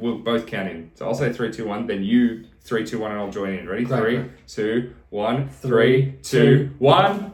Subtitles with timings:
[0.00, 0.90] we'll both count in.
[0.94, 1.86] So I'll say three, two, one.
[1.86, 3.68] Then you three, two, one, and I'll join in.
[3.68, 3.84] Ready?
[3.84, 4.48] Great, Three, great.
[4.48, 5.48] two, one.
[5.48, 7.32] Three, Three, two, one.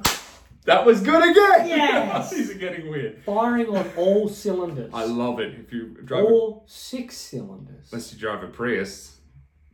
[0.64, 1.66] That was good again.
[1.68, 2.30] Yes!
[2.34, 3.22] These are getting weird.
[3.24, 4.92] Firing on all cylinders.
[4.94, 5.54] I love it.
[5.58, 7.88] If you drive, a, all six cylinders.
[7.90, 9.16] unless you drive a Prius,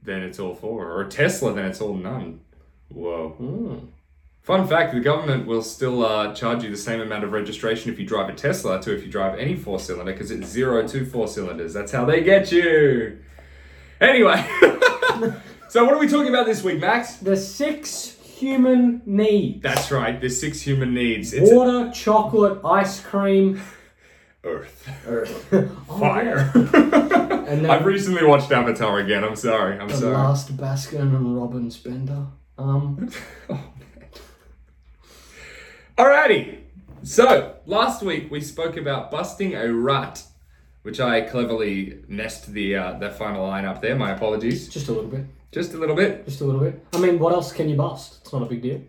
[0.03, 2.41] then it's all four, or a Tesla, then it's all none.
[2.89, 3.37] Whoa.
[3.39, 3.89] Mm.
[4.49, 7.99] Fun fact: the government will still uh, charge you the same amount of registration if
[7.99, 11.05] you drive a Tesla to if you drive any four cylinder because it's zero to
[11.05, 11.75] four cylinders.
[11.75, 13.19] That's how they get you.
[14.01, 14.43] Anyway,
[15.69, 17.17] so what are we talking about this week, Max?
[17.17, 19.63] The six human needs.
[19.63, 20.19] That's right.
[20.19, 21.35] the six human needs.
[21.35, 23.61] It's Water, chocolate, ice cream,
[24.45, 26.51] Earth, earth, Oh, fire.
[27.49, 29.25] And then I've recently watched Avatar again.
[29.25, 29.79] I'm sorry.
[29.79, 30.15] I'm the sorry.
[30.15, 32.27] last Baskin and Robin Spender.
[32.59, 33.11] Um,
[35.99, 36.59] Alrighty.
[37.03, 40.23] So last week we spoke about busting a rut,
[40.83, 43.97] which I cleverly messed the uh, the final line up there.
[43.97, 44.69] My apologies.
[44.69, 45.25] just a little bit.
[45.51, 46.25] Just a little bit.
[46.25, 46.85] Just a little bit.
[46.93, 48.19] I mean, what else can you bust?
[48.21, 48.83] It's not a big deal.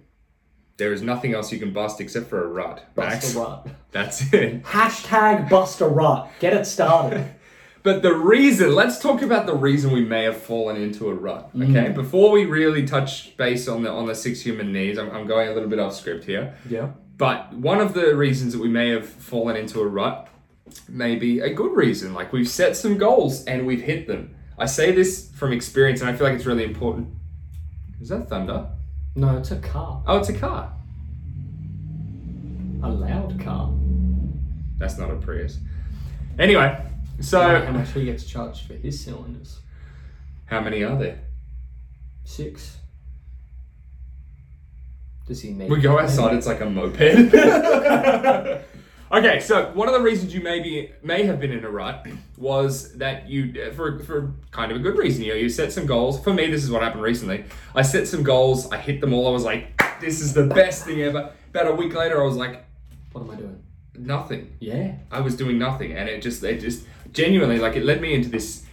[0.77, 3.35] There is nothing else you can bust except for a rut, Bust Max.
[3.35, 3.67] a rut.
[3.91, 4.63] That's it.
[4.63, 6.29] Hashtag bust a rut.
[6.39, 7.25] Get it started.
[7.89, 11.49] But the reason, let's talk about the reason we may have fallen into a rut.
[11.55, 11.95] Okay, mm-hmm.
[11.95, 15.49] before we really touch base on the on the six human needs, I'm, I'm going
[15.49, 16.53] a little bit off script here.
[16.69, 16.91] yeah.
[17.17, 20.27] But one of the reasons that we may have fallen into a rut
[20.87, 22.13] may be a good reason.
[22.13, 24.35] Like we've set some goals and we've hit them.
[24.59, 27.07] I say this from experience, and I feel like it's really important.
[27.99, 28.69] Is that thunder?
[29.15, 30.03] No, it's a car.
[30.05, 30.71] Oh, it's a car.
[32.83, 33.73] A loud car.
[34.77, 35.57] That's not a Prius.
[36.37, 36.88] Anyway,
[37.21, 39.59] so how much he gets charged for his cylinders?
[40.49, 41.19] how many are there?
[42.23, 42.77] Six.
[45.27, 45.69] Does he need?
[45.69, 46.99] We go outside, it's like a moped.
[49.11, 52.97] okay, so one of the reasons you maybe may have been in a rut was
[52.97, 56.19] that you, for, for kind of a good reason, you know, you set some goals.
[56.23, 57.45] For me, this is what happened recently.
[57.75, 59.27] I set some goals, I hit them all.
[59.27, 61.31] I was like, this is the best thing ever.
[61.51, 62.65] About a week later, I was like,
[63.11, 63.63] What am I doing?
[63.99, 64.53] Nothing.
[64.59, 64.95] Yeah.
[65.11, 68.29] I was doing nothing, and it just, it just genuinely, like, it led me into
[68.29, 68.65] this.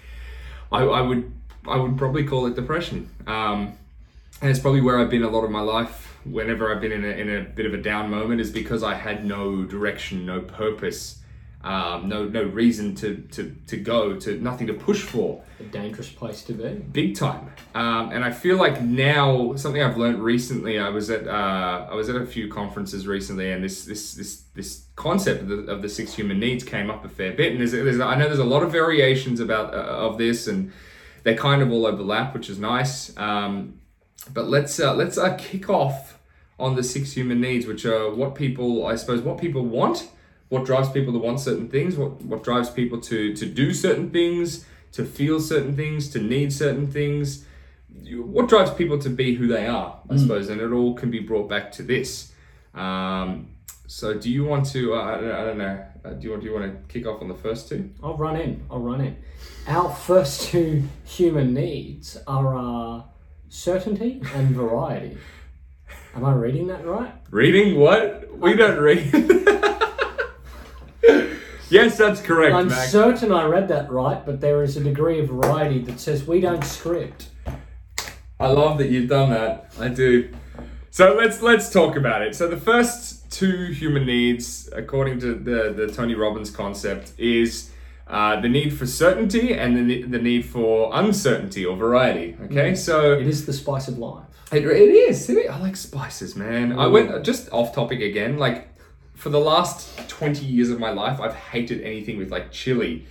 [0.72, 1.32] I, I would,
[1.68, 3.10] I would probably call it depression.
[3.26, 3.74] Um,
[4.40, 6.18] and it's probably where I've been a lot of my life.
[6.24, 8.94] Whenever I've been in a, in a bit of a down moment, is because I
[8.94, 11.20] had no direction, no purpose,
[11.66, 16.10] um, no no reason to, to to go, to nothing to push for A dangerous
[16.20, 16.68] place to be.
[17.00, 17.50] big time.
[17.74, 20.78] Um, and I feel like now something I've learned recently.
[20.78, 24.44] I was at uh, I was at a few conferences recently, and this this this
[24.54, 27.52] this concept of the, of the six human needs came up a fair bit.
[27.52, 30.72] And there's, there's I know there's a lot of variations about uh, of this, and
[31.24, 33.16] they kind of all overlap, which is nice.
[33.16, 33.80] Um,
[34.32, 36.18] but let's uh, let's uh, kick off
[36.58, 40.08] on the six human needs, which are what people I suppose what people want,
[40.48, 44.10] what drives people to want certain things, what what drives people to to do certain
[44.10, 47.44] things, to feel certain things, to need certain things.
[48.12, 51.18] What drives people to be who they are, I suppose, and it all can be
[51.18, 52.32] brought back to this.
[52.74, 53.56] Um,
[53.88, 54.94] so, do you want to?
[54.94, 55.84] Uh, I, don't, I don't know.
[56.04, 56.42] Uh, do you want?
[56.42, 57.90] Do you want to kick off on the first two?
[58.02, 58.64] I'll run in.
[58.70, 59.16] I'll run in.
[59.66, 63.02] Our first two human needs are uh,
[63.48, 65.16] certainty and variety.
[66.14, 67.12] Am I reading that right?
[67.30, 68.36] Reading what?
[68.38, 69.12] We don't read.
[71.70, 72.90] yes, that's correct, I'm Max.
[72.90, 76.40] certain I read that right, but there is a degree of variety that says we
[76.40, 77.28] don't script.
[78.38, 79.72] I love that you've done that.
[79.80, 80.30] I do.
[80.90, 82.34] So let's let's talk about it.
[82.34, 87.70] So the first two human needs, according to the the Tony Robbins concept, is
[88.06, 92.36] uh, the need for certainty and the, the need for uncertainty or variety.
[92.44, 94.24] Okay, so It is the spice of life.
[94.52, 95.28] it, it is.
[95.28, 95.50] it is.
[95.50, 96.78] I like spices, man.
[96.78, 98.38] I went just off topic again.
[98.38, 98.68] Like
[99.16, 103.06] for the last twenty years of my life, I've hated anything with like chili,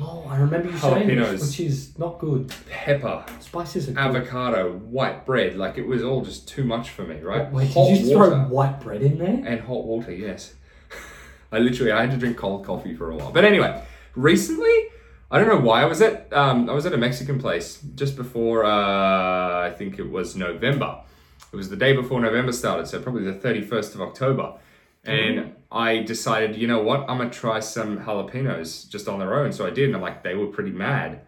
[0.00, 1.30] Oh, I remember you saying Jalapenos.
[1.32, 2.52] this, which is not good.
[2.70, 3.98] pepper, Spices are good.
[3.98, 5.56] avocado, white bread.
[5.56, 7.50] Like it was all just too much for me, right?
[7.52, 9.42] Wait, did you just throw white bread in there?
[9.44, 10.12] and hot water.
[10.14, 10.54] Yes,
[11.52, 13.32] I literally I had to drink cold coffee for a while.
[13.32, 13.82] But anyway,
[14.14, 14.86] recently
[15.32, 18.16] I don't know why I was at um, I was at a Mexican place just
[18.16, 21.00] before uh, I think it was November.
[21.52, 24.54] It was the day before November started, so probably the thirty first of October.
[25.04, 25.50] And mm-hmm.
[25.72, 29.52] I decided, you know what, I'm gonna try some jalapenos just on their own.
[29.52, 31.20] So I did, and I'm like, they were pretty mad.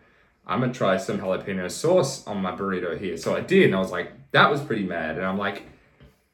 [0.46, 3.16] I'm gonna try some jalapeno sauce on my burrito here.
[3.16, 5.16] So I did, and I was like, that was pretty mad.
[5.16, 5.62] And I'm like,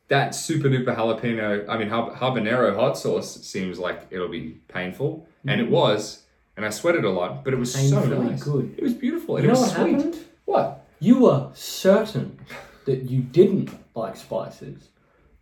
[0.08, 5.26] that super duper jalapeno, I mean, habanero hot sauce seems like it'll be painful.
[5.46, 5.72] And it mm-hmm.
[5.74, 6.24] was.
[6.56, 8.42] And I sweated a lot, but it was so Painfully nice.
[8.42, 8.74] good.
[8.76, 9.36] It was beautiful.
[9.36, 9.94] And You it know was what sweet.
[9.94, 10.24] happened?
[10.44, 10.86] What?
[10.98, 12.36] You were certain
[12.84, 14.88] that you didn't like spices,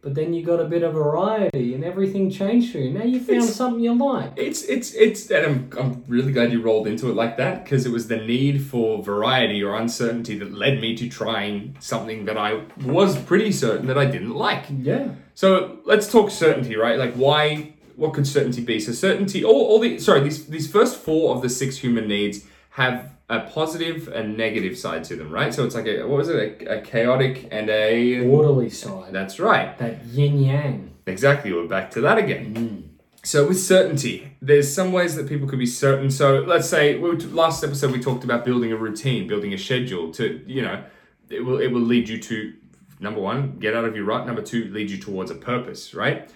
[0.07, 2.93] but then you got a bit of variety and everything changed for you.
[2.93, 4.31] Now you found It's- something you like.
[4.37, 7.87] It's it's it's and I'm I'm really glad you rolled into it like that because
[7.87, 12.39] it was the need for variety or uncertainty that led me to trying something that
[12.39, 14.67] I was pretty certain that I didn't like.
[14.71, 15.09] Yeah.
[15.35, 16.97] So let's talk certainty, right?
[17.01, 18.79] Like why what could certainty be?
[18.79, 22.45] So certainty all, all the sorry, these these first four of the six human needs
[22.71, 25.53] have a positive and negative side to them, right?
[25.53, 26.63] So it's like a what was it?
[26.63, 29.13] A, a chaotic and a Orderly side.
[29.13, 29.77] that's right.
[29.79, 30.91] That yin yang.
[31.07, 32.55] Exactly, we're back to that again.
[32.55, 32.83] Mm.
[33.25, 36.11] So with certainty, there's some ways that people could be certain.
[36.11, 40.13] So let's say we, last episode we talked about building a routine, building a schedule
[40.13, 40.85] to you know,
[41.29, 42.55] it will it will lead you to
[43.01, 44.27] number one, get out of your rut.
[44.27, 46.31] Number two, lead you towards a purpose, right?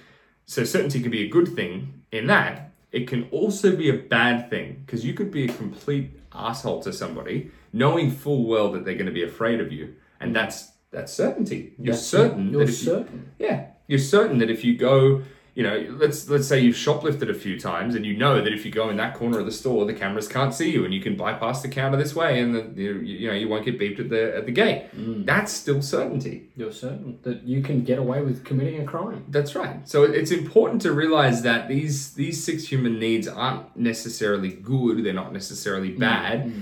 [0.47, 2.73] So certainty can be a good thing in that.
[2.91, 6.93] It can also be a bad thing because you could be a complete asshole to
[6.93, 11.13] somebody, knowing full well that they're going to be afraid of you, and that's that's
[11.13, 11.73] certainty.
[11.79, 13.31] You're That's certain You're that if you, certain.
[13.39, 15.23] yeah, you're certain that if you go,
[15.55, 18.65] you know, let's let's say you've shoplifted a few times, and you know that if
[18.65, 21.01] you go in that corner of the store, the cameras can't see you, and you
[21.01, 23.99] can bypass the counter this way, and the, you, you know you won't get beeped
[23.99, 24.87] at the at the gate.
[25.27, 26.49] That's still certainty.
[26.57, 29.25] You're certain that you can get away with committing a crime.
[29.29, 29.89] That's right.
[29.89, 35.05] So it's important to realize that these these six human needs aren't necessarily good.
[35.05, 36.53] They're not necessarily bad,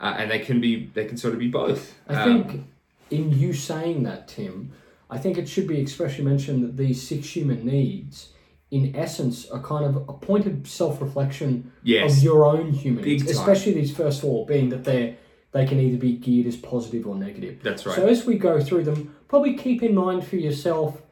[0.00, 1.94] uh, and they can be they can sort of be both.
[2.08, 2.64] I Um, think
[3.10, 4.72] in you saying that, Tim,
[5.12, 8.30] I think it should be expressly mentioned that these six human needs,
[8.70, 12.16] in essence, are kind of a point of self-reflection Yes.
[12.16, 15.16] of your own human needs, especially these first four, being that they're
[15.52, 17.58] they can either be geared as positive or negative.
[17.62, 17.94] That's right.
[17.94, 21.02] So as we go through them, probably keep in mind for yourself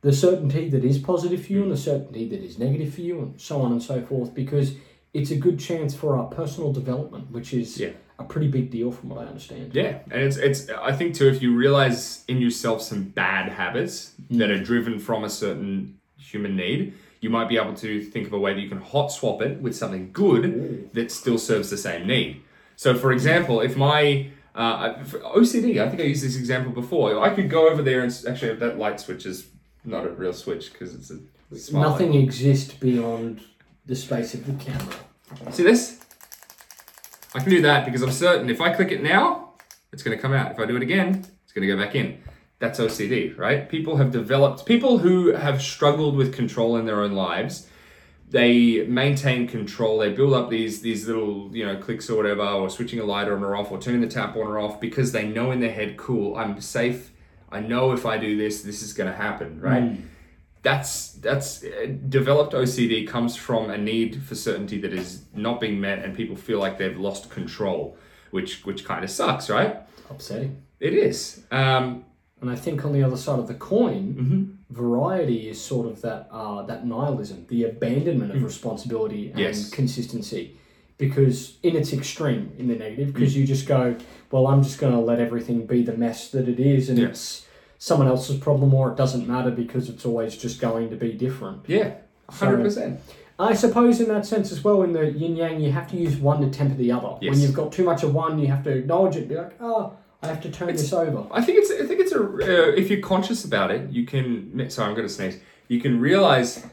[0.00, 3.18] the certainty that is positive for you and the certainty that is negative for you,
[3.20, 4.72] and so on and so forth, because
[5.12, 7.90] it's a good chance for our personal development, which is Yeah.
[8.20, 9.74] A pretty big deal from what I understand.
[9.74, 10.68] Yeah, and it's it's.
[10.70, 15.24] I think too, if you realize in yourself some bad habits that are driven from
[15.24, 18.68] a certain human need, you might be able to think of a way that you
[18.68, 22.42] can hot swap it with something good that still serves the same need.
[22.76, 27.22] So, for example, if my uh, OCD, I think I used this example before.
[27.22, 29.48] I could go over there and actually that light switch is
[29.84, 31.92] not a real switch because it's a smart light.
[31.92, 33.42] Nothing exists beyond
[33.86, 34.94] the space of the camera.
[35.52, 35.99] See this?
[37.34, 39.54] I can do that because I'm certain if I click it now,
[39.92, 40.50] it's going to come out.
[40.52, 42.22] If I do it again, it's going to go back in.
[42.58, 43.68] That's OCD, right?
[43.68, 47.68] People have developed, people who have struggled with control in their own lives,
[48.28, 49.98] they maintain control.
[49.98, 53.28] They build up these these little, you know, clicks or whatever, or switching a light
[53.28, 55.72] on or off, or turning the tap on or off because they know in their
[55.72, 57.10] head, cool, I'm safe.
[57.50, 59.82] I know if I do this, this is going to happen, right?
[59.82, 60.02] Hmm.
[60.62, 65.80] That's that's uh, developed OCD comes from a need for certainty that is not being
[65.80, 67.96] met, and people feel like they've lost control,
[68.30, 69.76] which which kind of sucks, right?
[70.10, 70.62] Upsetting.
[70.80, 71.42] It is.
[71.50, 72.04] Um,
[72.42, 74.42] And I think on the other side of the coin, Mm-hmm.
[74.74, 79.38] variety is sort of that uh, that nihilism, the abandonment of responsibility and.
[79.38, 79.70] Yes.
[79.70, 80.56] consistency.
[80.98, 83.96] Because in its extreme, in the negative, because you just go,
[84.30, 87.46] well, I'm just going to let everything be the mess that it is, and it's
[87.80, 91.62] someone else's problem, or it doesn't matter because it's always just going to be different.
[91.66, 91.94] yeah,
[92.28, 93.00] hundred percent.
[93.40, 96.16] I suppose in that sense as well, in the yin yang, you have to use
[96.16, 97.16] one to temper the other.
[97.22, 97.30] Yes.
[97.30, 99.94] When you've got too much of one, you have to acknowledge it, be like, oh,
[100.22, 101.26] I have to turn this over.
[101.32, 104.68] I think it's I think it's a uh, if you're conscious about it, you can.
[104.70, 105.40] Sorry, I'm going to sneeze.
[105.68, 106.64] You can realize.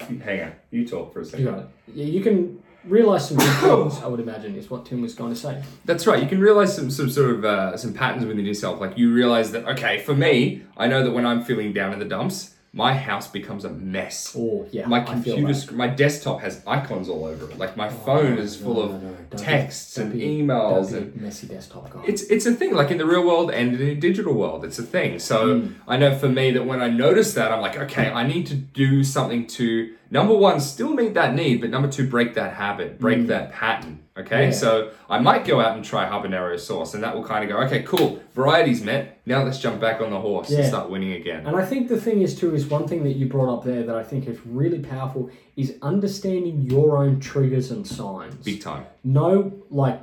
[0.00, 1.68] Hang on, you talk for a second.
[1.94, 5.38] You can realize some good things, I would imagine, is what Tim was going to
[5.38, 5.62] say.
[5.84, 6.22] That's right.
[6.22, 8.80] You can realize some, some sort of uh, some patterns within yourself.
[8.80, 11.98] Like you realize that okay, for me, I know that when I'm feeling down in
[11.98, 14.34] the dumps, my house becomes a mess.
[14.36, 17.56] Or, yeah, My computer, sc- my desktop has icons all over it.
[17.58, 20.92] Like my phone is full No, of no, no, be- texts don't and be- emails
[20.92, 22.02] and be a messy desktop guy.
[22.06, 22.74] it's it's a thing.
[22.74, 25.18] Like in the real world and in the digital world, it's a thing.
[25.18, 25.72] So Hmm.
[25.88, 28.54] I know for me that when I notice that, I'm like, okay, I need to
[28.54, 32.98] do something to number one, still meet that need, but number two, break that habit,
[32.98, 33.26] break mm.
[33.28, 34.02] that pattern.
[34.16, 34.46] Okay.
[34.46, 34.50] Yeah.
[34.50, 37.62] so I might go out and try habanero sauce, and that will kind of go,
[37.64, 39.20] okay, cool, variety's met.
[39.26, 41.46] Now let's jump back on the horse and start winning again.
[41.46, 43.84] And I think the thing is too is one thing that you brought up there
[43.84, 48.44] that I think is really powerful is understanding your own triggers and signs.
[48.44, 48.86] Big time.
[49.04, 50.00] know like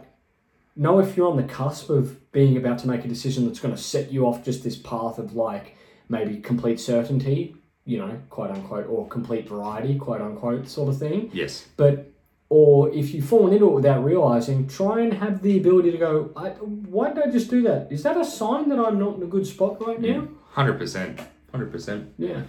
[0.75, 3.74] know if you're on the cusp of being about to make a decision that's going
[3.74, 5.75] to set you off just this path of like
[6.09, 7.55] maybe complete certainty
[7.86, 11.65] you know quote unquote or complete variety quote unquote sort of thing Yes.
[11.77, 12.12] but
[12.50, 16.32] or if you've fallen into it without realizing try and have the ability to go
[16.36, 19.24] I, why did i just do that is that a sign that i'm not in
[19.24, 21.20] a good spot right now Hundred percent.
[21.51, 22.13] Hundred percent.
[22.18, 22.42] yeah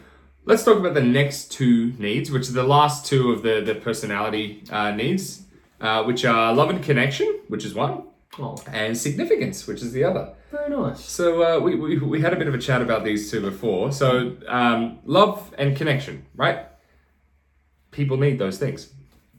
[0.48, 3.74] Let's talk about the next two needs, which are the last two of the, the
[3.74, 5.42] personality uh, needs,
[5.80, 8.04] uh, which are love and connection, which is one,
[8.38, 10.34] Oh, and significance, which is the other.
[10.50, 11.00] very nice.
[11.00, 13.92] So uh, we, we, we had a bit of a chat about these two before.
[13.92, 16.66] So um, love and connection, right?
[17.90, 18.92] People need those things.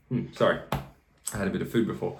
[0.09, 2.17] Hmm, sorry, I had a bit of food before.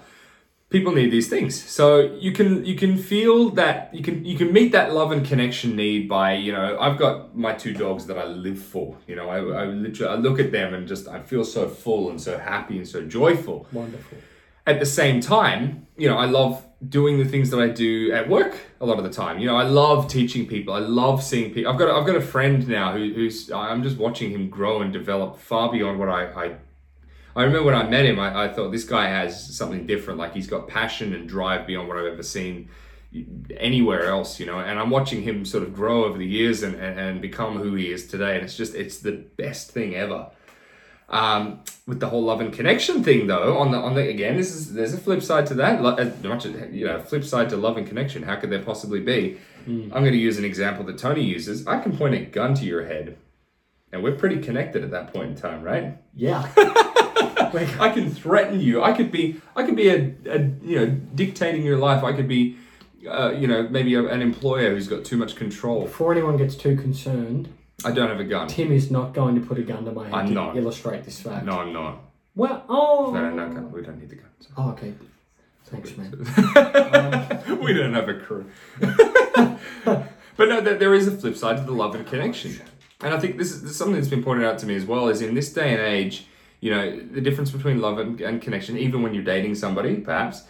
[0.70, 1.60] People need these things.
[1.60, 5.26] So you can you can feel that you can you can meet that love and
[5.26, 8.94] connection need by you know I've got my two dogs that I live for.
[9.06, 12.10] You know I, I literally I look at them and just I feel so full
[12.10, 14.18] and so happy and so joyful Wonderful.
[14.68, 18.28] At the same time, you know, I love doing the things that I do at
[18.28, 19.38] work a lot of the time.
[19.38, 20.74] You know, I love teaching people.
[20.74, 21.72] I love seeing people.
[21.72, 24.92] I've got I've got a friend now who, who's I'm just watching him grow and
[24.92, 26.56] develop far beyond what I I,
[27.34, 28.20] I remember when I met him.
[28.20, 30.18] I, I thought this guy has something different.
[30.18, 32.68] Like he's got passion and drive beyond what I've ever seen
[33.56, 34.38] anywhere else.
[34.38, 37.20] You know, and I'm watching him sort of grow over the years and and, and
[37.20, 38.36] become who he is today.
[38.36, 40.30] And it's just it's the best thing ever.
[41.10, 44.54] Um, with the whole love and connection thing, though, on the on the again, this
[44.54, 45.80] is there's a flip side to that.
[46.22, 48.22] Much you know, flip side to love and connection.
[48.22, 49.38] How could there possibly be?
[49.68, 51.66] I'm going to use an example that Tony uses.
[51.66, 53.16] I can point a gun to your head,
[53.92, 55.98] and we're pretty connected at that point in time, right?
[56.14, 56.50] Yeah.
[57.50, 58.82] I can threaten you.
[58.82, 59.40] I could be.
[59.56, 62.04] I could be a, a you know dictating your life.
[62.04, 62.56] I could be.
[63.08, 65.82] Uh, you know, maybe a, an employer who's got too much control.
[65.82, 67.48] Before anyone gets too concerned,
[67.84, 68.48] I don't have a gun.
[68.48, 70.56] Tim is not going to put a gun to my head I'm to not.
[70.56, 71.46] illustrate this fact.
[71.46, 72.00] No, I'm not.
[72.34, 73.12] Well, oh.
[73.12, 73.70] No, no, gun.
[73.70, 74.30] We don't need the gun.
[74.56, 74.94] Oh, okay.
[75.66, 76.10] Thanks, man.
[77.62, 78.50] we don't have a crew.
[79.84, 82.60] but no, there, there is a flip side to the love and connection.
[83.00, 84.84] And I think this is, this is something that's been pointed out to me as
[84.84, 86.26] well is in this day and age,
[86.60, 90.42] you know, the difference between love and, and connection, even when you're dating somebody, perhaps,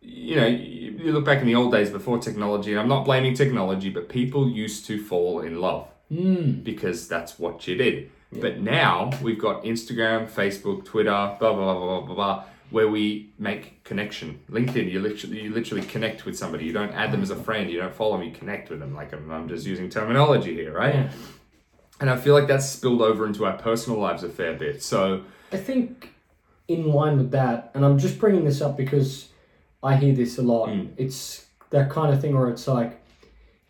[0.00, 3.04] you know, you, you look back in the old days before technology, and I'm not
[3.04, 6.62] blaming technology, but people used to fall in love Mm.
[6.62, 8.10] because that's what you did.
[8.32, 13.30] But now we've got Instagram, Facebook, Twitter, blah blah blah blah blah blah, where we
[13.38, 14.40] make connection.
[14.50, 16.64] LinkedIn, you literally you literally connect with somebody.
[16.64, 17.70] You don't add them as a friend.
[17.70, 18.26] You don't follow them.
[18.26, 18.94] You connect with them.
[18.94, 20.94] Like I'm, I'm just using terminology here, right?
[20.94, 21.10] Yeah.
[22.00, 24.82] And I feel like that's spilled over into our personal lives a fair bit.
[24.82, 25.22] So
[25.52, 26.12] I think
[26.68, 29.28] in line with that, and I'm just bringing this up because
[29.82, 30.68] I hear this a lot.
[30.68, 30.90] Mm.
[30.96, 33.00] It's that kind of thing where it's like,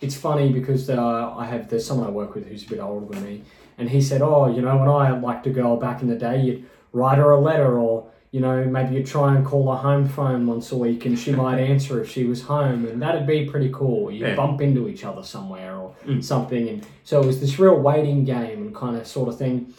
[0.01, 3.07] it's funny because uh, I have there's someone I work with who's a bit older
[3.15, 3.43] than me,
[3.79, 6.41] and he said, "Oh, you know, when I liked a girl back in the day,
[6.43, 10.07] you'd write her a letter, or you know, maybe you'd try and call her home
[10.07, 13.47] phone once a week, and she might answer if she was home, and that'd be
[13.47, 14.11] pretty cool.
[14.11, 14.37] You'd Yeah.
[14.37, 16.23] bump into each other somewhere or Mm.
[16.23, 19.73] something, and so it was this real waiting game and kind of sort of thing,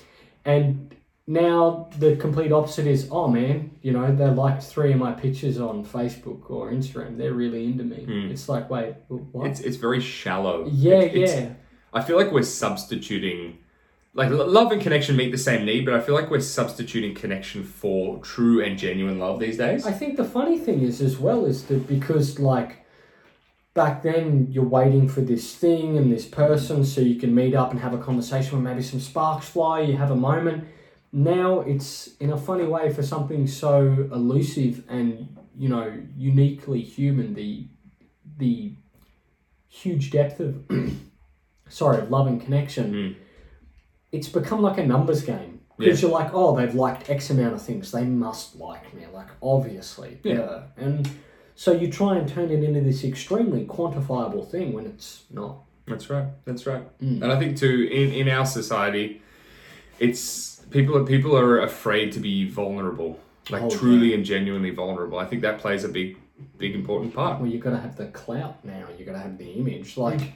[0.45, 0.86] and
[1.29, 5.59] now the complete opposite is oh man you know they liked three of my pictures
[5.59, 8.31] on facebook or instagram they're really into me Mm.
[8.31, 10.67] it's like wait what it's it's very shallow.
[10.71, 11.49] yeah yeah
[11.93, 13.57] I feel like we're substituting,
[14.13, 17.63] like love and connection meet the same need, but I feel like we're substituting connection
[17.63, 19.85] for true and genuine love these days.
[19.87, 22.85] i think the funny thing is as well is that because like
[23.73, 27.71] back then you're waiting for this thing and this person so you can meet up
[27.71, 30.65] and have a conversation where maybe some sparks fly you have a moment
[31.17, 37.33] now it's in a funny way for something so elusive and you know uniquely human
[37.33, 37.65] the
[38.37, 38.71] the
[39.67, 40.63] huge depth of
[41.69, 43.15] sorry of love and connection Mm.
[44.11, 47.61] it's become like a numbers game because you're like oh they've liked x amount of
[47.61, 50.33] things they must like me like obviously Yeah.
[50.35, 51.09] yeah and
[51.55, 56.09] so you try and turn it into this extremely quantifiable thing when it's not That's
[56.11, 56.27] right.
[56.45, 56.83] That's right.
[57.01, 57.21] Mm.
[57.23, 59.21] And I think too in, in our society,
[59.99, 63.19] it's people are people are afraid to be vulnerable,
[63.49, 65.19] like Oh, truly and genuinely vulnerable.
[65.19, 66.17] I think that plays a big,
[66.57, 67.39] big important part.
[67.39, 68.87] Well, you've got to have the clout now.
[68.97, 69.97] You've got to have the image.
[69.97, 70.31] Like, mm.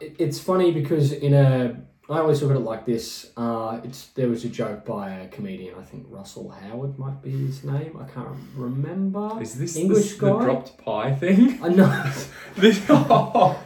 [0.00, 1.80] it, it's funny because in a,
[2.10, 3.30] I always look at it like this.
[3.36, 5.76] Uh, it's there was a joke by a comedian.
[5.78, 7.96] I think Russell Howard might be his name.
[8.00, 9.40] I can't remember.
[9.40, 10.44] Is this English the, the guy?
[10.44, 11.60] dropped pie thing?
[11.62, 12.12] I know.
[12.56, 13.56] This- I-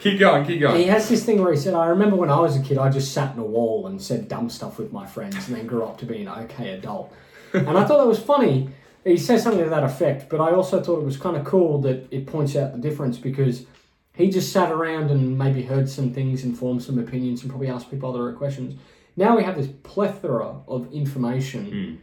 [0.00, 0.76] keep going, keep going.
[0.76, 2.90] he has this thing where he said, "I remember when I was a kid, I
[2.90, 5.82] just sat in a wall and said dumb stuff with my friends, and then grew
[5.84, 7.14] up to be an okay adult."
[7.54, 8.70] and I thought that was funny.
[9.04, 11.80] He says something to that effect, but I also thought it was kind of cool
[11.82, 13.64] that it points out the difference because
[14.16, 17.68] he just sat around and maybe heard some things and formed some opinions and probably
[17.68, 18.78] asked people other questions.
[19.16, 21.66] Now we have this plethora of information.
[21.70, 21.98] Mm.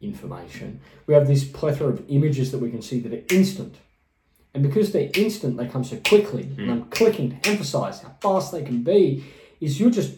[0.00, 0.80] Information.
[1.06, 3.76] We have this plethora of images that we can see that are instant.
[4.52, 6.48] And because they're instant, they come so quickly.
[6.58, 9.24] And I'm clicking to emphasize how fast they can be.
[9.60, 10.14] Is you're just,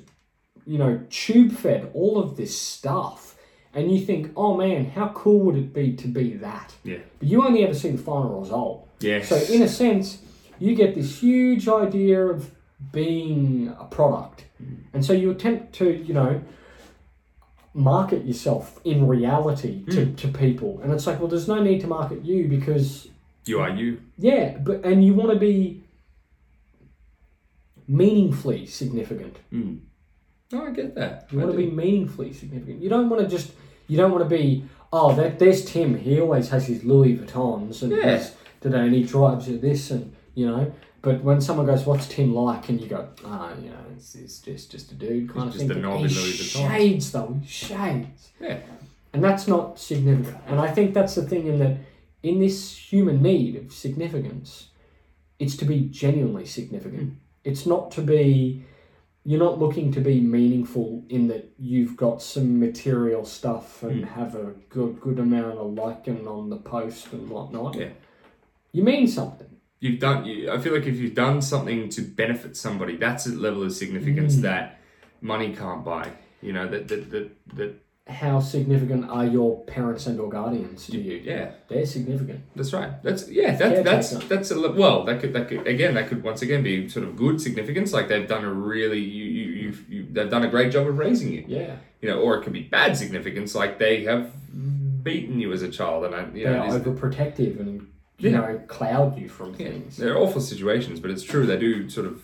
[0.67, 3.37] you know, tube fed all of this stuff,
[3.73, 6.75] and you think, oh man, how cool would it be to be that?
[6.83, 6.99] Yeah.
[7.19, 8.89] But you only ever see the final result.
[9.01, 9.29] Yes.
[9.29, 10.19] So in a sense,
[10.59, 12.51] you get this huge idea of
[12.93, 14.45] being a product,
[14.93, 16.43] and so you attempt to, you know,
[17.75, 21.87] market yourself in reality to, to people, and it's like, well, there's no need to
[21.87, 23.09] market you because
[23.45, 24.01] You are you.
[24.19, 25.85] Yeah, but and you want to be
[27.89, 29.37] meaningfully significant.
[29.53, 29.81] Mm.
[30.53, 31.29] Oh, I get that.
[31.31, 32.83] You I want to be meaningfully significant.
[32.83, 33.53] You don't want to just.
[33.89, 34.65] You don't want to be.
[34.93, 35.99] Oh, that there's Tim.
[35.99, 38.27] He always has his Louis Vuittons and Yeah.
[38.61, 40.73] today, and he drives this, and you know.
[41.03, 44.39] But when someone goes, "What's Tim like?" and you go, "Ah, you know, it's, it's
[44.39, 47.41] just just a dude kind He's of just thing." a But he shades though.
[47.43, 48.31] He shades.
[48.41, 48.59] Yeah.
[49.13, 50.37] And that's not significant.
[50.47, 51.79] And I think that's the thing in that
[52.23, 54.69] in this human need of significance,
[55.39, 57.17] it's to be genuinely significant.
[57.45, 58.65] It's not to be
[59.25, 64.35] you're not looking to be meaningful in that you've got some material stuff and have
[64.35, 67.75] a good good amount of liking on the post and whatnot.
[67.77, 67.91] Yeah.
[68.73, 69.56] You mean something.
[69.81, 70.25] You've done.
[70.25, 73.73] You, I feel like if you've done something to benefit somebody, that's a level of
[73.73, 74.43] significance Mm.
[74.43, 74.79] that
[75.21, 76.11] money can't buy.
[76.43, 77.75] You know that that that, that
[78.09, 81.21] How significant are your parents and or guardians to you?
[81.25, 81.51] yeah.
[81.69, 82.41] They're significant.
[82.55, 82.93] That's right.
[83.03, 83.57] That's yeah.
[83.57, 84.29] That, that's Caretaker.
[84.35, 85.05] that's a well.
[85.05, 85.95] That could that could again.
[85.95, 87.93] That could once again be sort of good significance.
[87.93, 90.97] Like they've done a really you you you've, you they've done a great job of
[90.99, 91.45] raising you.
[91.49, 91.77] Yeah.
[92.01, 93.55] You know, or it could be bad significance.
[93.55, 94.31] Like they have
[95.03, 98.39] beaten you as a child, and I, you They're know, overprotective and you Yeah.
[98.39, 99.97] know, cloud you from yeah, things.
[99.97, 101.47] they're awful situations, but it's true.
[101.47, 102.23] They do sort of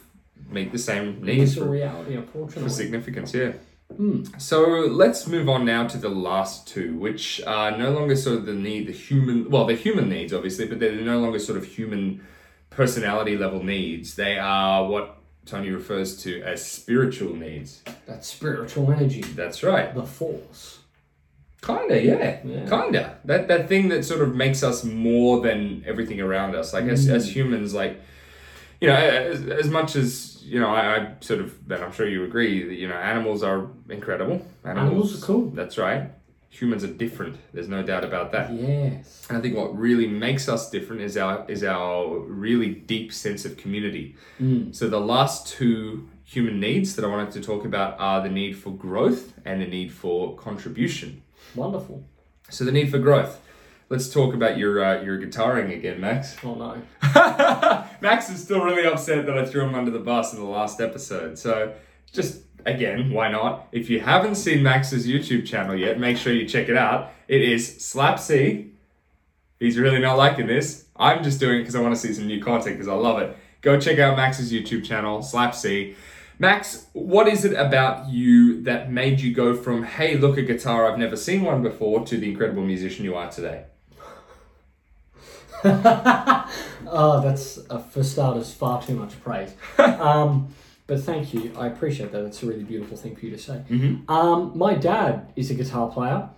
[0.50, 2.70] meet the same needs for, reality, for unfortunately.
[2.70, 3.34] significance.
[3.34, 3.52] Yeah.
[3.96, 4.24] Hmm.
[4.38, 8.46] So let's move on now to the last two, which are no longer sort of
[8.46, 11.64] the need, the human, well, they're human needs, obviously, but they're no longer sort of
[11.66, 12.22] human
[12.70, 14.14] personality level needs.
[14.14, 17.82] They are what Tony refers to as spiritual needs.
[18.06, 19.94] That spiritual energy, That's right.
[19.94, 20.78] the force.
[21.62, 22.40] Kinda, yeah.
[22.44, 22.68] Yeah.
[22.68, 23.18] Kinda.
[23.24, 26.72] That that thing that sort of makes us more than everything around us.
[26.72, 27.14] Like as, Mm.
[27.14, 28.00] as humans, like
[28.80, 32.08] you know, as, as much as you know, I, I sort of, and I'm sure
[32.08, 34.44] you agree that you know, animals are incredible.
[34.64, 35.50] Animals are cool.
[35.50, 36.10] That's right.
[36.50, 37.36] Humans are different.
[37.54, 38.52] There's no doubt about that.
[38.52, 39.24] Yes.
[39.28, 43.44] And I think what really makes us different is our is our really deep sense
[43.44, 44.16] of community.
[44.40, 44.74] Mm.
[44.74, 48.54] So the last two human needs that I wanted to talk about are the need
[48.56, 51.22] for growth and the need for contribution.
[51.54, 52.04] Wonderful.
[52.50, 53.40] So the need for growth.
[53.88, 56.36] Let's talk about your uh, your guitaring again, Max.
[56.42, 56.82] Oh no.
[58.00, 60.80] Max is still really upset that I threw him under the bus in the last
[60.80, 61.38] episode.
[61.38, 61.74] So
[62.10, 63.68] just again, why not?
[63.72, 67.12] If you haven't seen Max's YouTube channel yet, make sure you check it out.
[67.28, 68.72] It is Slap C.
[69.60, 70.86] He's really not liking this.
[70.96, 73.20] I'm just doing it because I want to see some new content because I love
[73.20, 73.36] it.
[73.60, 75.94] Go check out Max's YouTube channel, Slap C.
[76.38, 80.90] Max, what is it about you that made you go from, hey, look, a guitar,
[80.90, 83.64] I've never seen one before, to the incredible musician you are today?
[85.64, 89.54] oh, that's uh, for starters far too much praise.
[89.78, 90.52] um,
[90.88, 91.52] but thank you.
[91.56, 92.24] I appreciate that.
[92.24, 93.62] It's a really beautiful thing for you to say.
[93.70, 94.08] Mhm.
[94.10, 96.28] Um, my dad is a guitar player.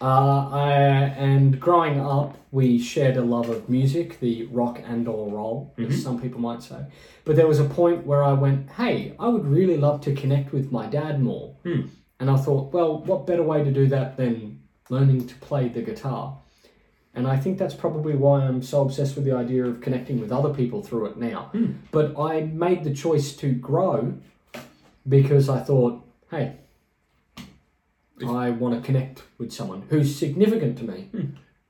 [0.00, 0.72] Uh, I,
[1.16, 6.02] and growing up, we shared a love of music, the rock and or roll, as
[6.02, 6.84] some people might say.
[7.24, 10.52] But there was a point where I went, hey, I would really love to connect
[10.52, 11.56] with my dad more.
[11.62, 11.86] Hmm.
[12.20, 15.82] And I thought, well, what better way to do that than learning to play the
[15.82, 16.38] guitar?
[17.14, 20.32] And I think that's probably why I'm so obsessed with the idea of connecting with
[20.32, 21.50] other people through it now.
[21.52, 21.72] Hmm.
[21.92, 24.14] But I made the choice to grow
[25.08, 26.56] because I thought, hey,
[28.24, 31.08] If- I want to connect with someone who's significant to me.
[31.12, 31.26] Hmm.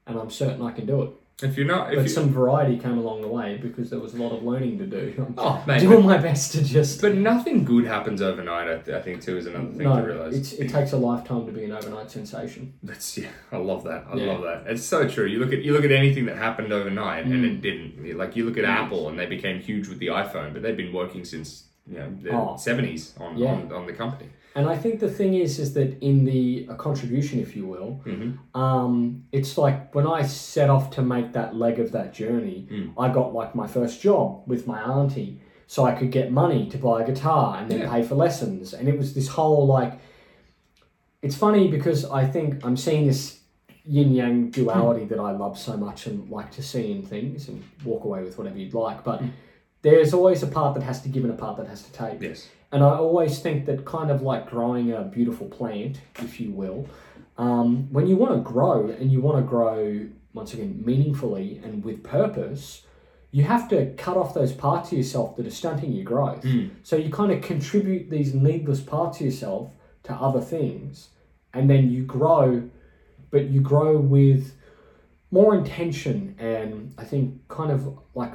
[0.07, 1.11] And I'm certain I can do it.
[1.43, 4.15] If you're not, if But you, some variety came along the way because there was
[4.15, 5.15] a lot of learning to do.
[5.19, 7.01] I'm oh man, doing my best to just.
[7.01, 8.69] But nothing good happens overnight.
[8.71, 10.35] I, th- I think too is another thing no, to realize.
[10.37, 12.75] it's, it takes a lifetime to be an overnight sensation.
[12.85, 14.05] That's yeah, I love that.
[14.09, 14.33] I Yeah.
[14.33, 14.65] love that.
[14.71, 15.27] It's so true.
[15.27, 18.17] You look at you look at anything that happened overnight and it didn't.
[18.17, 20.93] Like you look at Apple and they became huge with the iPhone, but they've been
[20.93, 22.57] working since you know the Oh.
[22.59, 23.55] seventies on, Yeah.
[23.55, 24.29] on on the company.
[24.57, 27.91] And I think the thing is, is that in the a contribution, if you will,
[28.05, 32.69] hmm um, it's like when I set off to make that leg of that journey,
[32.71, 32.93] Mm.
[32.97, 36.79] I got like my first job with my auntie, so I could get money to
[36.79, 37.91] buy a guitar and then Yeah.
[37.95, 39.93] pay for lessons, and it was this whole like.
[41.23, 43.41] It's funny because I think I'm seeing this
[43.87, 47.63] yin yang duality that I love so much and like to see in things and
[47.85, 49.21] walk away with whatever you'd like, but.
[49.85, 52.23] There's always a part that has to give and a part that has to take.
[52.23, 52.49] Yes.
[52.73, 56.89] And I always think that kind of like growing a beautiful plant, if you will,
[57.37, 61.85] um, when you want to grow and you want to grow, once again, meaningfully and
[61.85, 62.83] with purpose,
[63.31, 66.43] you have to cut off those parts of yourself that are stunting your growth.
[66.45, 66.71] Mm.
[66.83, 69.71] So you kind of contribute these needless parts of yourself
[70.05, 71.11] to other things,
[71.53, 72.71] and then you grow,
[73.31, 74.55] but you grow with
[75.31, 78.35] more intention and I think kind of like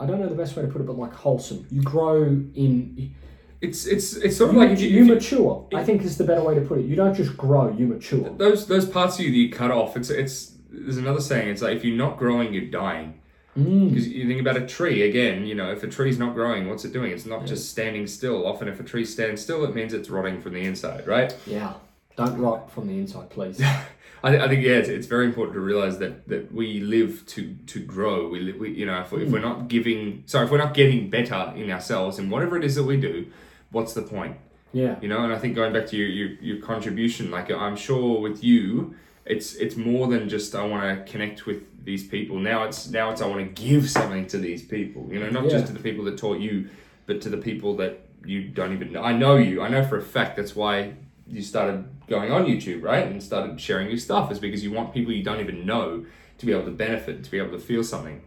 [0.00, 1.66] I don't know the best way to put it, but like wholesome.
[1.70, 3.14] You grow in
[3.60, 5.68] It's it's it's sort of you, like if you, you if mature.
[5.74, 6.86] I think is the better way to put it.
[6.86, 8.30] You don't just grow, you mature.
[8.30, 9.96] those those parts of you that you cut off.
[9.96, 11.48] It's it's there's another saying.
[11.48, 13.20] It's like if you're not growing, you're dying.
[13.58, 13.90] Mm.
[13.90, 16.84] Because you think about a tree again, you know, if a tree's not growing, what's
[16.84, 17.10] it doing?
[17.10, 18.46] It's not just standing still.
[18.46, 21.36] Often, if a tree stands still, it means it's rotting from the inside, right?
[21.46, 21.74] Yeah.
[22.16, 23.60] Don't rot from the inside, please.
[24.22, 27.54] I, I think yeah, it's, it's very important to realize that that we live to
[27.66, 28.28] to grow.
[28.28, 29.44] We, we you know if, we, if we're hmm.
[29.44, 32.84] not giving, sorry, if we're not getting better in ourselves in whatever it is that
[32.84, 33.26] we do,
[33.70, 34.36] what's the point?
[34.72, 34.96] Yeah.
[35.00, 38.20] You know, and I think going back to your your, your contribution, like I'm sure
[38.20, 42.38] with you, it's it's more than just I want to connect with these people.
[42.38, 45.08] Now it's now it's I want to give something to these people.
[45.10, 45.50] You know, not Yeah.
[45.50, 46.68] just to the people that taught you,
[47.06, 49.02] but to the people that you don't even know.
[49.02, 49.62] I know you.
[49.62, 50.94] I know for a fact that's why
[51.30, 53.06] you started going on YouTube, right?
[53.06, 56.04] And started sharing your stuff is because you want people you don't even know
[56.38, 58.22] to be able to benefit, to be able to feel something.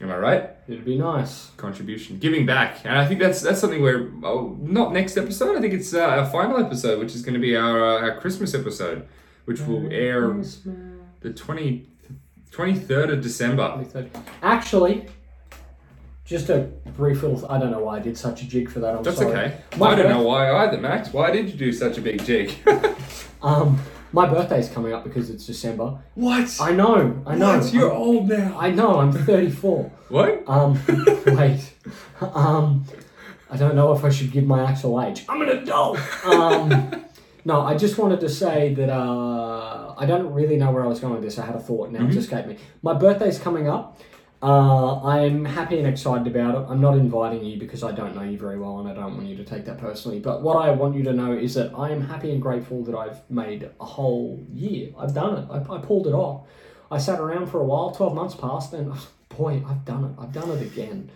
[0.00, 0.50] Am I right?
[0.66, 1.50] It'd be nice.
[1.56, 5.56] contribution, giving back, and I think that's that's something where oh, not next episode.
[5.56, 8.20] I think it's uh, our final episode, which is going to be our uh, our
[8.20, 9.06] Christmas episode,
[9.44, 10.34] which will air
[11.20, 11.86] the 20,
[12.50, 13.62] 23rd of December.
[13.62, 14.10] 23rd.
[14.42, 15.06] Actually,
[16.32, 16.60] just a
[16.96, 17.46] brief little.
[17.50, 18.96] I don't know why I did such a jig for that.
[18.96, 19.30] I'm That's sorry.
[19.32, 19.58] okay.
[19.76, 21.12] My I don't birth- know why either, Max.
[21.12, 22.54] Why did you do such a big jig?
[23.42, 23.80] Um,
[24.12, 25.98] my birthday's coming up because it's December.
[26.14, 26.56] what?
[26.60, 27.20] I know.
[27.26, 27.58] I know.
[27.58, 27.72] What?
[27.74, 28.56] You're I'm- old now.
[28.56, 29.00] I know.
[29.00, 29.90] I'm 34.
[30.10, 30.44] What?
[30.46, 30.78] Um,
[31.26, 31.72] wait.
[32.20, 32.84] Um,
[33.50, 35.24] I don't know if I should give my actual age.
[35.28, 35.98] I'm an adult.
[36.24, 37.04] Um,
[37.44, 41.00] no, I just wanted to say that uh, I don't really know where I was
[41.00, 41.38] going with this.
[41.38, 42.58] I had a thought, now it's escaped me.
[42.82, 43.98] My birthday's coming up.
[44.42, 46.66] Uh, I'm happy and excited about it.
[46.68, 49.28] I'm not inviting you because I don't know you very well and I don't want
[49.28, 50.18] you to take that personally.
[50.18, 52.96] But what I want you to know is that I am happy and grateful that
[52.96, 54.90] I've made a whole year.
[54.98, 55.46] I've done it.
[55.48, 56.46] I, I pulled it off.
[56.90, 58.92] I sat around for a while, 12 months passed, and
[59.28, 60.20] boy, I've done it.
[60.20, 61.10] I've done it again.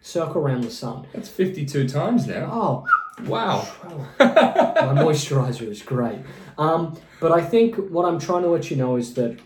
[0.00, 1.06] Circle around the sun.
[1.12, 2.48] That's 52 times now.
[2.50, 2.86] Oh,
[3.26, 3.66] Wow.
[4.18, 4.26] my
[5.02, 6.18] moisturizer is great.
[6.58, 9.38] Um, but I think what I'm trying to let you know is that,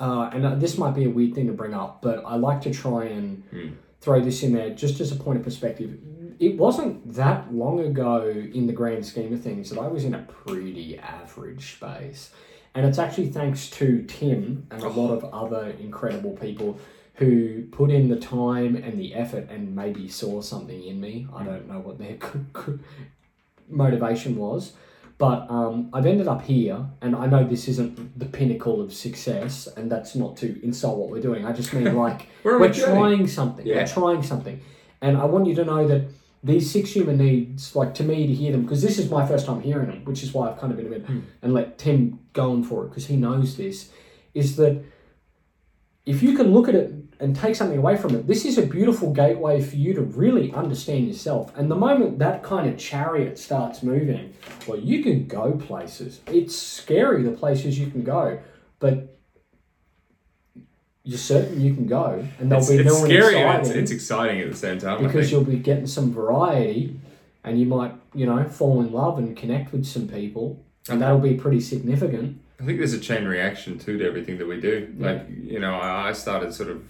[0.00, 2.60] uh, and uh, this might be a weird thing to bring up, but I like
[2.62, 5.98] to try and throw this in there just as a point of perspective.
[6.40, 10.14] It wasn't that long ago in the grand scheme of things that I was in
[10.14, 12.30] a pretty average space.
[12.74, 16.78] And it's actually thanks to Tim and a lot of other incredible people
[17.14, 21.28] who put in the time and the effort and maybe saw something in me.
[21.34, 22.18] I don't know what their
[23.68, 24.72] motivation was.
[25.16, 29.68] But um, I've ended up here, and I know this isn't the pinnacle of success,
[29.76, 31.46] and that's not to insult what we're doing.
[31.46, 33.64] I just mean like We're we're trying something.
[33.64, 33.76] Yeah.
[33.76, 34.60] We're trying something,
[35.00, 36.08] and I want you to know that
[36.42, 39.46] these six human needs, like to me, to hear them, because this is my first
[39.46, 41.06] time hearing them, which is why I've kind of been a bit
[41.42, 43.90] and let Tim go on for it because he knows this,
[44.34, 44.84] is that
[46.04, 48.66] if you can look at it and take something away from it, this is a
[48.66, 51.56] beautiful gateway for you to really understand yourself.
[51.56, 54.34] And the moment that kind of chariot starts moving,
[54.66, 56.20] well, you can go places.
[56.26, 58.40] It's scary the places you can go,
[58.78, 59.16] but
[61.04, 63.70] you're certain you can go, and there'll It's, be it's no one scary exciting it's,
[63.70, 65.02] it's exciting at the same time.
[65.04, 66.98] Because you'll be getting some variety,
[67.44, 71.18] and you might, you know, fall in love and connect with some people, and that'll
[71.18, 72.40] be pretty significant.
[72.58, 74.94] I think there's a chain reaction too to everything that we do.
[74.98, 76.82] Like you know, I, I started sort of.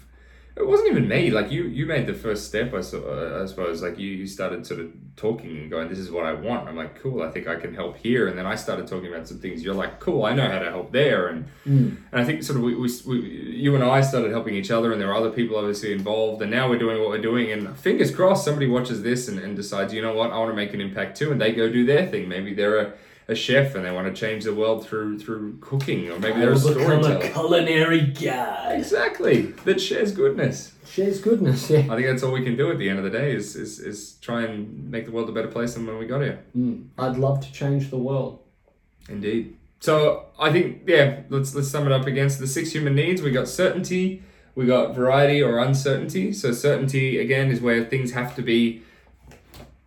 [0.57, 1.31] It wasn't even me.
[1.31, 2.73] Like you, you made the first step.
[2.73, 3.81] I, saw, uh, I suppose.
[3.81, 6.77] Like you, you started sort of talking and going, "This is what I want." I'm
[6.77, 7.23] like, "Cool.
[7.23, 9.63] I think I can help here." And then I started talking about some things.
[9.63, 10.23] You're like, "Cool.
[10.23, 13.17] I know how to help there." And and I think sort of we, we, we,
[13.19, 16.41] you and I started helping each other, and there are other people obviously involved.
[16.41, 17.51] And now we're doing what we're doing.
[17.51, 20.55] And fingers crossed, somebody watches this and, and decides, you know what, I want to
[20.55, 22.29] make an impact too, and they go do their thing.
[22.29, 22.93] Maybe they're a,
[23.27, 26.51] a chef and they want to change the world through through cooking, or maybe they're
[26.51, 27.17] a storyteller.
[27.17, 28.75] a culinary guy.
[28.75, 29.43] Exactly.
[29.65, 30.73] That shares goodness.
[30.85, 31.79] Shares goodness, yeah.
[31.79, 33.79] I think that's all we can do at the end of the day is, is,
[33.79, 36.43] is try and make the world a better place than when we got here.
[36.55, 36.87] Mm.
[36.97, 38.39] I'd love to change the world.
[39.09, 39.57] Indeed.
[39.79, 43.31] So I think yeah, let's let's sum it up against the six human needs, we
[43.31, 44.23] got certainty,
[44.55, 46.31] we got variety or uncertainty.
[46.31, 48.83] So certainty again is where things have to be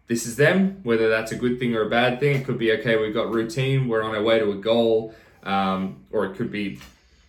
[0.08, 2.40] this is them, whether that's a good thing or a bad thing.
[2.40, 6.04] It could be okay, we've got routine, we're on our way to a goal, um,
[6.10, 6.80] or it could be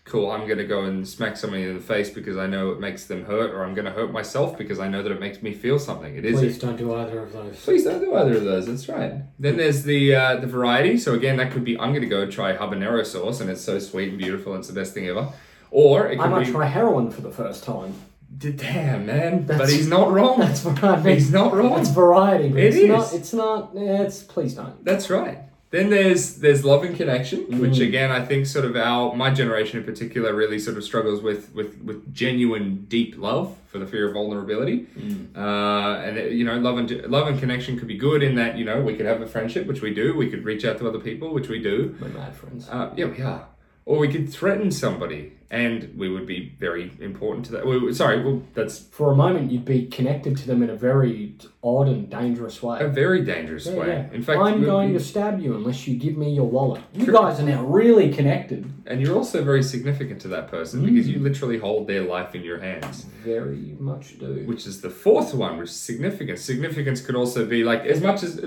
[0.05, 3.05] cool, I'm gonna go and smack somebody in the face because I know it makes
[3.05, 5.77] them hurt, or I'm gonna hurt myself because I know that it makes me feel
[5.77, 6.15] something.
[6.15, 7.63] It is Please don't do either of those.
[7.63, 8.65] Please don't do either of those.
[8.65, 9.21] That's right.
[9.37, 10.97] Then there's the uh, the variety.
[10.97, 13.77] So again, that could be I'm going to go try habanero sauce, and it's so
[13.77, 14.53] sweet and beautiful.
[14.53, 15.31] And it's the best thing ever.
[15.69, 17.93] Or it I could might be try heroin for the first time.
[18.37, 20.39] Damn man, but he's not wrong.
[20.39, 21.05] That's mean.
[21.15, 21.79] He's not wrong.
[21.79, 22.87] It's variety, but It it's is.
[22.87, 23.13] not.
[23.13, 23.71] It's not.
[23.75, 24.83] It's please don't.
[24.85, 25.39] That's right.
[25.71, 27.87] Then there's there's love and connection, which Mm.
[27.89, 31.53] again I think sort of our my generation in particular really sort of struggles with
[31.53, 35.27] with with genuine deep love for the fear of vulnerability, Mm.
[35.37, 38.57] uh, and it- you know love and love and connection could be good in that
[38.57, 40.15] you know we could have a friendship, which we do.
[40.15, 41.93] We could reach out to other people, which we do.
[42.01, 42.67] We're mad friends.
[42.67, 43.45] Uh, yeah, we are.
[43.85, 47.65] Or we could threaten somebody, and we would be very important to that.
[47.65, 50.75] We, would- sorry, well, that's For a moment, you'd be connected to them in a
[50.75, 52.79] very odd and dangerous way.
[52.81, 53.87] a very dangerous Yeah, way.
[53.87, 54.13] yeah.
[54.13, 56.83] In fact, I'm going to stab you unless you give me your wallet.
[56.93, 57.15] You True.
[57.15, 58.71] guys are now really connected.
[58.85, 61.23] and you're also very significant to that person because you mm.
[61.23, 63.05] literally hold their life in your hands.
[63.23, 64.43] Very much do.
[64.45, 66.41] which is the fourth one, which is significance.
[66.41, 68.39] Significance could also be like as much as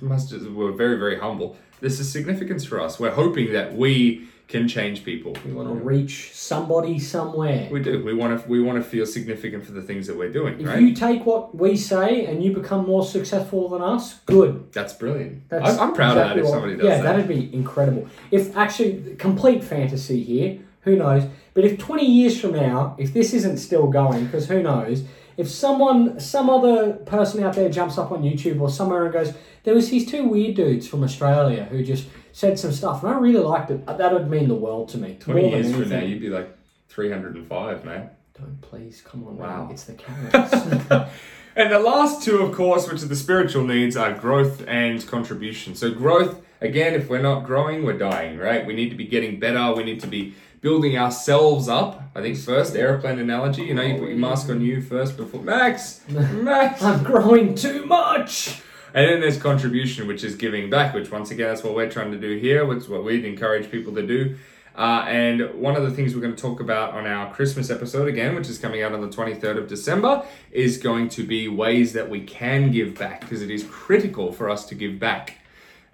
[0.00, 1.56] much as we're very very humble.
[1.80, 2.98] This is significance for us.
[2.98, 5.36] We're hoping that we can change people.
[5.44, 7.68] We want to reach somebody somewhere.
[7.70, 8.04] We do.
[8.04, 8.48] We want to.
[8.48, 10.60] We want to feel significant for the things that we're doing.
[10.60, 10.80] If Right.
[10.80, 14.72] you take what we say and you become more successful than us, good.
[14.72, 15.48] That's brilliant.
[15.48, 16.38] That's I'm, I'm proud exactly of that.
[16.44, 17.16] If somebody does yeah, that.
[17.16, 18.06] that'd be incredible.
[18.30, 21.24] If actually, complete fantasy here, who knows?
[21.54, 25.04] But if 20 years from now, if this isn't still going, because who knows,
[25.36, 29.32] if someone, some other person out there jumps up on YouTube or somewhere and goes,
[29.64, 32.06] there was these two weird dudes from Australia who just
[32.36, 35.16] said some stuff, and I really liked it, that would mean the world to me.
[35.18, 36.54] Twenty years from now, you'd be like
[36.90, 38.10] 305, man.
[38.38, 39.62] Don't please, come on, Wow.
[39.64, 39.70] man.
[39.72, 41.08] It's the cameras.
[41.56, 45.74] And the last two, of course, which are the spiritual needs, are growth and contribution.
[45.74, 48.66] So, growth, again, if we're not growing, we're dying, right?
[48.66, 49.72] We need to be getting better.
[49.72, 52.02] We need to be building ourselves up.
[52.14, 55.40] I think first, airplane analogy, you know, you put your mask on you first before.
[55.40, 56.02] Max!
[56.10, 56.82] Max!
[56.88, 58.60] I'm growing too much.
[58.94, 62.12] And then there's contribution, which is giving back, which once again, that's what we're trying
[62.12, 64.36] to do here, which is what we'd encourage people to do.
[64.76, 68.08] Uh, and one of the things we're going to talk about on our Christmas episode
[68.08, 71.94] again, which is coming out on the 23rd of December, is going to be ways
[71.94, 75.38] that we can give back because it is critical for us to give back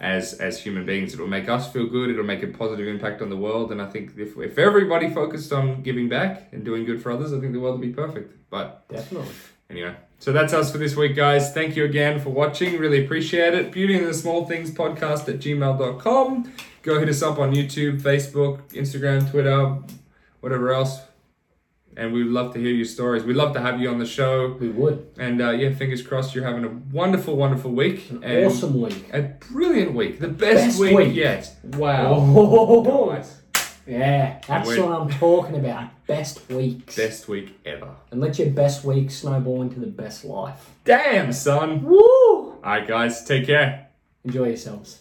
[0.00, 1.14] as as human beings.
[1.14, 2.10] It will make us feel good.
[2.10, 3.70] It'll make a positive impact on the world.
[3.70, 7.32] And I think if, if everybody focused on giving back and doing good for others,
[7.32, 8.50] I think the world would be perfect.
[8.50, 9.32] But Definitely.
[9.70, 11.52] Anyway, so that's us for this week, guys.
[11.52, 12.78] Thank you again for watching.
[12.78, 13.72] Really appreciate it.
[13.72, 16.52] Beauty and the Small Things podcast at gmail.com.
[16.82, 19.78] Go hit us up on YouTube, Facebook, Instagram, Twitter,
[20.38, 21.00] whatever else.
[21.96, 23.24] And we'd love to hear your stories.
[23.24, 24.56] We'd love to have you on the show.
[24.60, 25.08] We would.
[25.18, 28.08] And uh, yeah, fingers crossed you're having a wonderful, wonderful week.
[28.10, 29.10] An and awesome week.
[29.12, 30.20] A brilliant week.
[30.20, 31.14] The best, Best week, week.
[31.16, 31.52] yet.
[31.64, 32.14] Wow.
[32.14, 33.41] Oh, Guys,
[33.86, 35.90] yeah, that's what I'm talking about.
[36.06, 36.96] Best weeks.
[36.96, 37.96] best week ever.
[38.10, 40.70] And let your best week snowball into the best life.
[40.84, 41.82] Damn, son.
[41.82, 41.98] Woo!
[41.98, 43.88] All right, guys, take care.
[44.24, 45.00] Enjoy yourselves.